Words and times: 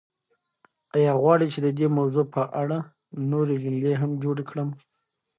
ایا 0.95 1.11
غواړئ 1.21 1.47
چې 1.53 1.59
د 1.65 1.67
دې 1.77 1.87
موضوع 1.97 2.25
په 2.35 2.41
اړه 2.61 2.77
نورې 3.31 3.55
جملې 3.63 3.93
هم 4.01 4.11
جوړې 4.23 4.43
کړم؟ 4.49 4.69